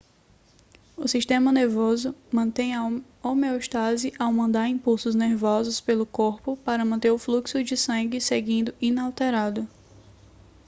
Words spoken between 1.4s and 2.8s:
nervoso mantém